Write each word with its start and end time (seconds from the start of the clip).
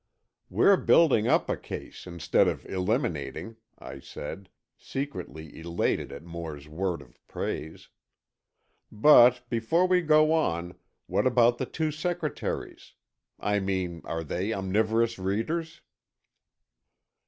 "We're 0.49 0.77
building 0.77 1.27
up 1.27 1.47
a 1.47 1.55
case 1.55 2.07
instead 2.07 2.47
of 2.47 2.65
eliminating," 2.65 3.57
I 3.77 3.99
said, 3.99 4.49
secretly 4.75 5.59
elated 5.59 6.11
at 6.11 6.23
Moore's 6.23 6.67
word 6.67 7.03
of 7.03 7.19
praise. 7.27 7.89
"But 8.91 9.47
before 9.47 9.85
we 9.85 10.01
go 10.01 10.31
on, 10.33 10.73
what 11.05 11.27
about 11.27 11.59
the 11.59 11.67
two 11.67 11.91
secretaries? 11.91 12.93
I 13.39 13.59
mean, 13.59 14.01
are 14.05 14.23
they 14.23 14.51
omnivorous 14.55 15.19
readers?" 15.19 15.81